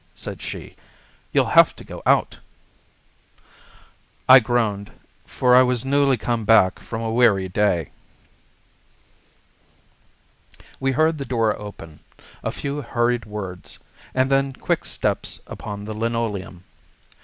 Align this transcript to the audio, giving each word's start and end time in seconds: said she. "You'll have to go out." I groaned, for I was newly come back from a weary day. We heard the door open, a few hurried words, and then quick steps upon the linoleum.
said 0.15 0.41
she. 0.41 0.75
"You'll 1.31 1.45
have 1.53 1.75
to 1.75 1.83
go 1.83 2.01
out." 2.07 2.35
I 4.27 4.39
groaned, 4.39 4.91
for 5.27 5.55
I 5.55 5.61
was 5.61 5.85
newly 5.85 6.17
come 6.17 6.43
back 6.43 6.79
from 6.79 7.03
a 7.03 7.11
weary 7.11 7.47
day. 7.47 7.91
We 10.79 10.93
heard 10.93 11.19
the 11.19 11.23
door 11.25 11.55
open, 11.55 11.99
a 12.43 12.51
few 12.51 12.81
hurried 12.81 13.25
words, 13.25 13.77
and 14.15 14.31
then 14.31 14.53
quick 14.53 14.85
steps 14.85 15.39
upon 15.45 15.85
the 15.85 15.93
linoleum. 15.93 16.63